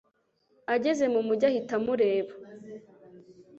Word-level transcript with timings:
ageze 0.73 1.03
mu 1.13 1.21
mujyi, 1.27 1.45
ahita 1.49 1.73
amureba 1.79 2.33